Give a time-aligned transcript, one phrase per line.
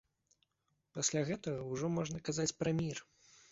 [0.99, 3.07] Пасля гэтага ўжо можна казаць пра мір.